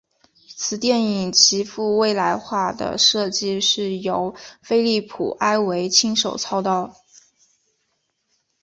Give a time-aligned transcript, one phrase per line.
[0.71, 6.95] 该电影极富未来化的设计是由菲利普埃维亲手操刀。